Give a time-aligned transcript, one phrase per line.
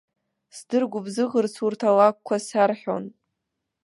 [0.55, 3.05] Сдыргәыбзыӷырц урҭ алакәқәа сарҳәон.